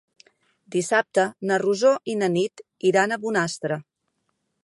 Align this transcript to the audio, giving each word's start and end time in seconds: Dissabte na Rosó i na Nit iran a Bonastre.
Dissabte 0.75 1.25
na 1.51 1.59
Rosó 1.63 1.91
i 2.15 2.17
na 2.23 2.31
Nit 2.37 2.65
iran 2.93 3.13
a 3.17 3.21
Bonastre. 3.27 3.79